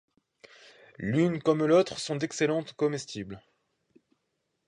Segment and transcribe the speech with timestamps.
[0.97, 3.39] L'une comme l'autre sont d'excellents comestibles.